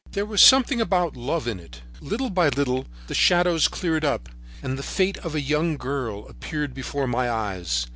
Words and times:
There 0.13 0.25
was 0.25 0.41
something 0.41 0.81
about 0.81 1.15
love 1.15 1.47
in 1.47 1.59
it. 1.59 1.83
Little 1.99 2.31
by 2.31 2.49
little 2.49 2.87
the 3.05 3.13
shadows 3.13 3.67
cleared 3.67 4.03
up, 4.03 4.29
and 4.63 4.75
the 4.75 4.81
face 4.81 5.17
of 5.23 5.35
a 5.35 5.41
young 5.41 5.77
girl 5.77 6.27
appeared 6.27 6.73
before 6.73 7.05
my 7.05 7.29
eyes. 7.29 7.85